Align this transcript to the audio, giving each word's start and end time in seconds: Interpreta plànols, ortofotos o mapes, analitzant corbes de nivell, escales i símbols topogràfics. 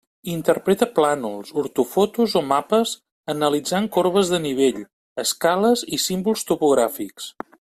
Interpreta 0.35 0.85
plànols, 0.99 1.51
ortofotos 1.63 2.33
o 2.41 2.43
mapes, 2.53 2.95
analitzant 3.35 3.91
corbes 3.99 4.33
de 4.35 4.41
nivell, 4.47 4.81
escales 5.27 5.85
i 5.99 6.01
símbols 6.09 6.49
topogràfics. 6.53 7.33